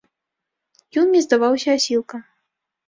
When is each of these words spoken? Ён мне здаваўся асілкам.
Ён 1.03 1.11
мне 1.11 1.21
здаваўся 1.27 1.69
асілкам. 1.81 2.27